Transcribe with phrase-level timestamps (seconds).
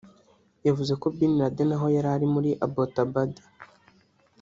[0.67, 3.31] yavuze ko Bin Laden aho yari ari muri Abbottabad